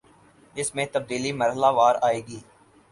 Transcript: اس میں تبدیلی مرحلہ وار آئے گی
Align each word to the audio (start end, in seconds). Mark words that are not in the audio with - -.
اس 0.55 0.73
میں 0.75 0.85
تبدیلی 0.93 1.31
مرحلہ 1.41 1.69
وار 1.77 1.95
آئے 2.07 2.21
گی 2.27 2.39